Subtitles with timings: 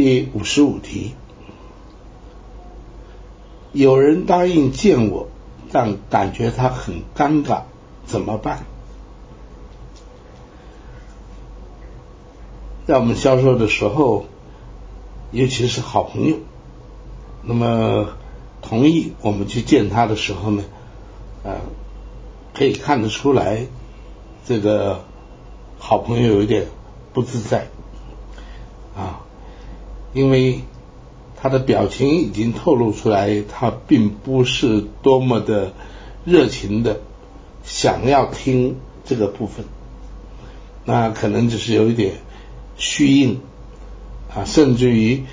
[0.00, 1.16] 第五十五题，
[3.72, 5.26] 有人答应见我，
[5.72, 7.62] 但感觉他很尴尬，
[8.06, 8.64] 怎么办？
[12.86, 14.26] 在我们销售的时候，
[15.32, 16.36] 尤其是好朋友，
[17.42, 18.10] 那么
[18.62, 20.62] 同意我们去见他的时候呢，
[21.42, 21.56] 呃，
[22.54, 23.66] 可以看得出来，
[24.46, 25.00] 这个
[25.76, 26.68] 好朋友有点
[27.12, 27.66] 不自在。
[30.12, 30.60] 因为
[31.40, 35.72] 他的表情已经透露出来，他并不是多么的
[36.24, 37.00] 热情的
[37.62, 39.64] 想要听这个部分，
[40.84, 42.14] 那可能只是有一点
[42.76, 43.40] 虚应
[44.34, 45.24] 啊，甚至于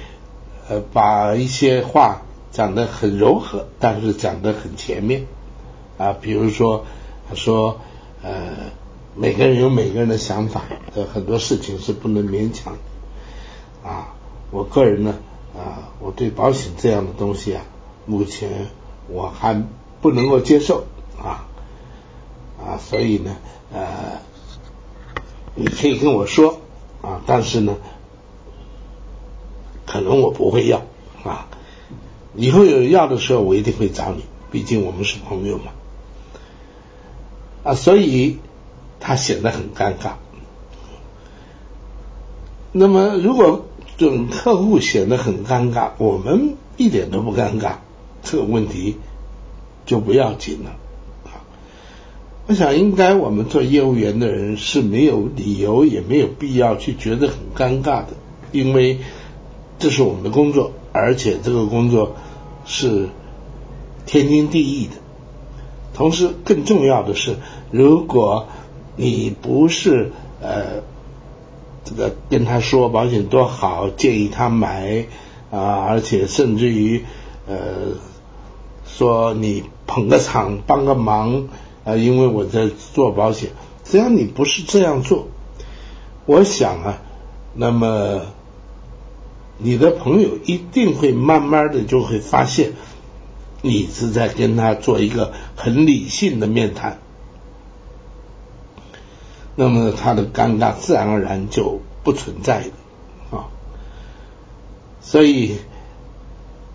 [0.70, 2.21] 呃把一些话
[2.52, 5.26] 讲得很柔和，但是讲得很前面
[5.98, 6.85] 啊，比如说
[7.27, 7.80] 他说
[8.21, 8.32] 呃
[9.16, 10.62] 每个人有每个人的想法，
[10.94, 12.77] 呃很多事情是不能勉强
[13.84, 14.13] 啊。
[14.52, 15.16] 我个人呢，
[15.55, 17.63] 啊，我对保险这样的东西啊，
[18.05, 18.68] 目前
[19.07, 19.63] 我还
[20.01, 20.85] 不能够接受
[21.18, 21.48] 啊，
[22.63, 23.35] 啊，所以呢，
[23.73, 24.20] 呃，
[25.55, 26.60] 你可以跟我说
[27.01, 27.76] 啊，但是呢，
[29.85, 30.84] 可能我不会要
[31.23, 31.48] 啊，
[32.35, 35.71] 以后有要的时候，我一定会找你，毕竟我们是朋友嘛，
[37.63, 38.40] 啊，所以
[38.99, 40.13] 他显得很尴尬。
[42.71, 43.66] 那么如果
[43.98, 47.76] 准客户显得很尴尬，我们一点都不尴尬，
[48.24, 48.98] 这个问题
[49.85, 50.71] 就不要紧了
[51.24, 51.40] 啊！
[52.48, 58.10] 我想，应该我们做业务员的人是没有理由，也没有必要去觉得很尴尬的，
[58.51, 58.99] 因为
[59.79, 62.18] 这是我们的工作，而且这个工作
[62.66, 63.07] 是
[64.06, 64.94] 天经地义的。
[65.94, 67.38] 同时，更重要的是，
[67.72, 68.47] 如果
[68.97, 70.84] 你不是呃。
[71.86, 75.06] 这个跟他说保险多好，建议他买
[75.52, 77.06] 啊，而且甚至于
[77.47, 77.56] 呃
[78.86, 81.47] 说你捧个场帮个忙
[81.84, 83.51] 啊，因为我在做保险，
[83.84, 85.28] 只要你不是这样做，
[86.25, 87.01] 我想啊，
[87.53, 88.22] 那么
[89.59, 92.74] 你的朋友一定会慢慢的就会发现
[93.62, 97.00] 你是在跟他做一个很理性的面谈。
[99.55, 103.47] 那么他的尴尬自然而然就不存在了啊，
[104.99, 105.57] 所以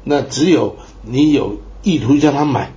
[0.02, 2.72] 那只有你有意图叫他买，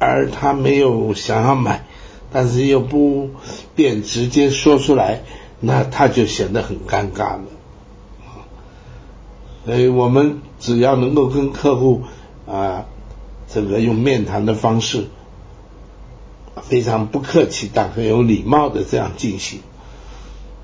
[0.00, 1.84] 而他没有想要买，
[2.32, 3.30] 但是又不
[3.76, 5.22] 便直接说出来，
[5.60, 7.44] 那他就显得很尴尬了
[8.26, 8.42] 啊。
[9.64, 12.02] 所以我们只要能够跟客户
[12.46, 12.86] 啊，
[13.48, 15.06] 这个用面谈的方式。
[16.62, 19.60] 非常不客气，但很有礼貌的这样进行，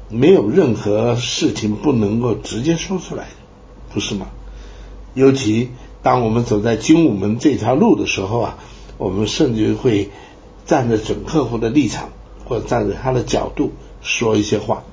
[0.09, 3.29] 没有任何事情不能够直接说出来，
[3.93, 4.27] 不是吗？
[5.15, 5.71] 尤其
[6.03, 8.59] 当我们走在精武门这条路的时候啊，
[8.97, 10.11] 我们甚至会
[10.65, 12.11] 站在准客户的立场，
[12.45, 14.85] 或者站在他的角度说一些话，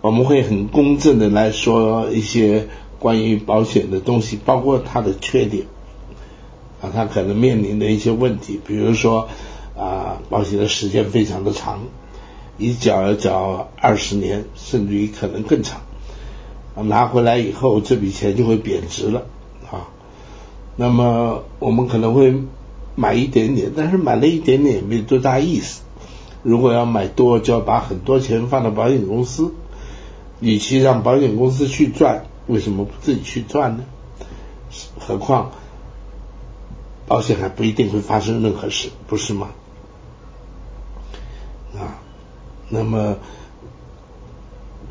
[0.00, 2.68] 我们会很公正的来说一些
[3.00, 5.66] 关于保险的东西，包括它的缺点。
[6.86, 9.28] 啊，他可能面临的一些问题，比如说
[9.76, 11.80] 啊，保险的时间非常的长，
[12.58, 15.80] 一缴要缴二十年，甚至于可能更长，
[16.74, 19.26] 拿回来以后这笔钱就会贬值了
[19.70, 19.88] 啊。
[20.76, 22.34] 那么我们可能会
[22.94, 25.82] 买一点点，但是买了一点点也没多大意思。
[26.42, 29.52] 如果要买多，就要把很多钱放到保险公司，
[30.40, 33.84] 与其让保险公司去赚，为什么不自己去赚呢？
[34.98, 35.50] 何况。
[37.06, 39.50] 保险还不一定会发生任何事，不是吗？
[41.74, 42.02] 啊，
[42.68, 43.18] 那么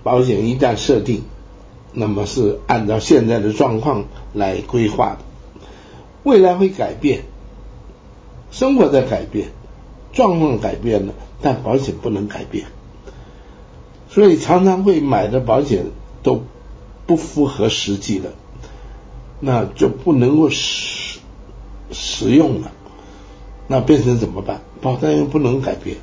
[0.04, 1.24] 保险一旦设定，
[1.92, 5.18] 那么是按照现在的状况来规划的，
[6.24, 7.24] 未来会改变，
[8.52, 9.50] 生活在改变，
[10.14, 12.68] 状况改变了，但保险不能改变，
[14.10, 15.88] 所以常常会买的保险
[16.24, 16.44] 都
[17.06, 18.34] 不符合实际的，
[19.42, 21.05] 那就不能够使。
[21.92, 22.72] 实用了，
[23.68, 24.62] 那变成怎么办？
[24.82, 25.98] 保单又不能改变，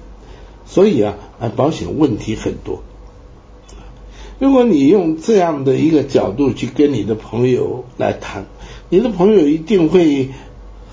[0.66, 1.14] 所以啊，
[1.54, 2.82] 保险问题很多。
[4.38, 8.46] 如果你用这样的一个角度去跟你的朋友来谈，
[8.88, 10.30] 你的朋友一定会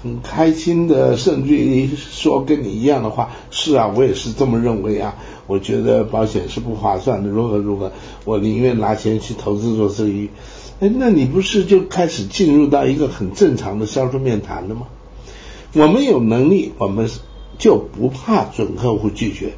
[0.03, 3.31] 很开心的，甚至于说跟你一样的话。
[3.49, 5.15] 是啊，我也是这么认为啊。
[5.47, 7.91] 我觉得保险是不划算的，如何如何，
[8.23, 10.29] 我宁愿拿钱去投资做生意。
[10.79, 14.87] 哎，那你不是就开始进入到一个很正常的销售面谈了吗？
[15.73, 17.09] 我们有能力，我们
[17.57, 19.53] 就不怕准客户拒绝，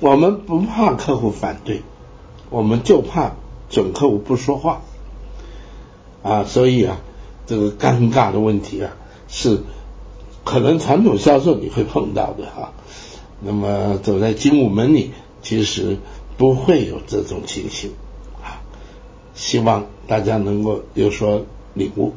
[0.00, 1.82] 我们不怕客户反对，
[2.50, 3.36] 我们就怕
[3.68, 4.82] 准客户不说话
[6.22, 7.00] 啊，所以啊，
[7.46, 8.96] 这个尴尬的问题啊，
[9.28, 9.60] 是
[10.44, 12.72] 可能传统销售你会碰到的哈。
[13.40, 15.98] 那么走在精武门里，其实
[16.36, 17.92] 不会有这种情形。
[19.40, 21.42] 希望大家能够有所
[21.72, 22.12] 领悟。